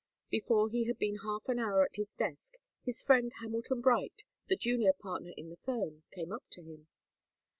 Before 0.31 0.67
he 0.67 0.85
had 0.85 0.97
been 0.97 1.17
half 1.17 1.47
an 1.47 1.59
hour 1.59 1.83
at 1.85 1.97
his 1.97 2.15
desk, 2.15 2.55
his 2.83 3.03
friend 3.03 3.31
Hamilton 3.39 3.81
Bright, 3.81 4.23
the 4.47 4.55
junior 4.55 4.93
partner 4.93 5.33
in 5.37 5.51
the 5.51 5.57
firm, 5.57 6.01
came 6.11 6.31
up 6.31 6.43
to 6.53 6.63
him. 6.63 6.87